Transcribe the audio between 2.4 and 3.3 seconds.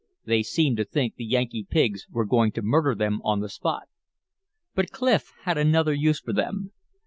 to murder them